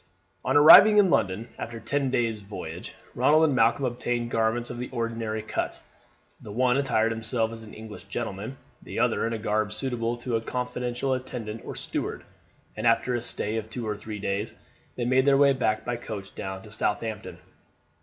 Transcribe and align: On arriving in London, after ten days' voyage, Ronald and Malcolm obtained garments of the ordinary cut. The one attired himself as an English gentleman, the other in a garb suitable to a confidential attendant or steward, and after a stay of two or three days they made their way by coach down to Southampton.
On 0.43 0.57
arriving 0.57 0.97
in 0.97 1.11
London, 1.11 1.47
after 1.59 1.79
ten 1.79 2.09
days' 2.09 2.39
voyage, 2.39 2.95
Ronald 3.13 3.43
and 3.43 3.53
Malcolm 3.55 3.85
obtained 3.85 4.31
garments 4.31 4.71
of 4.71 4.79
the 4.79 4.89
ordinary 4.89 5.43
cut. 5.43 5.79
The 6.41 6.51
one 6.51 6.77
attired 6.77 7.11
himself 7.11 7.51
as 7.51 7.63
an 7.65 7.75
English 7.75 8.05
gentleman, 8.05 8.57
the 8.81 8.97
other 8.97 9.27
in 9.27 9.33
a 9.33 9.37
garb 9.37 9.71
suitable 9.73 10.17
to 10.17 10.37
a 10.37 10.41
confidential 10.41 11.13
attendant 11.13 11.61
or 11.65 11.75
steward, 11.75 12.23
and 12.75 12.87
after 12.87 13.13
a 13.13 13.21
stay 13.21 13.57
of 13.57 13.69
two 13.69 13.87
or 13.87 13.95
three 13.95 14.17
days 14.17 14.55
they 14.97 15.05
made 15.05 15.25
their 15.25 15.37
way 15.37 15.53
by 15.53 15.75
coach 15.97 16.33
down 16.33 16.63
to 16.63 16.71
Southampton. 16.71 17.37